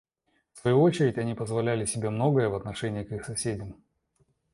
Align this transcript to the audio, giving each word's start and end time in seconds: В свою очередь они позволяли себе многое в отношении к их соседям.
В 0.53 0.57
свою 0.61 0.81
очередь 0.81 1.19
они 1.19 1.35
позволяли 1.35 1.85
себе 1.85 2.09
многое 2.09 2.49
в 2.49 2.55
отношении 2.55 3.03
к 3.03 3.11
их 3.11 3.23
соседям. 3.23 3.83